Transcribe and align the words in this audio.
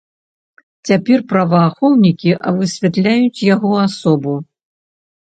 Цяпер 0.89 1.19
праваахоўнікі 1.33 2.31
высвятляюць 2.59 3.47
яго 3.55 3.71
асобу. 3.87 4.39